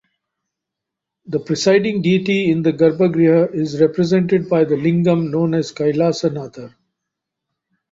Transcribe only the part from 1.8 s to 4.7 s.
deity in the garbhagriha is represented by